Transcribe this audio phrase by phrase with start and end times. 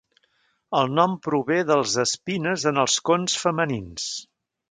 [0.79, 4.09] El nom prové dels espines en els cons femenins.